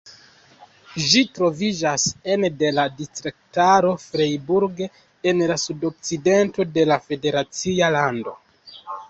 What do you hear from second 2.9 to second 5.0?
distriktaro Freiburg,